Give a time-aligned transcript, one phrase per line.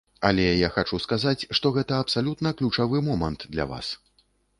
[0.27, 3.93] Але я хачу сказаць, што гэта абсалютна ключавы момант для вас.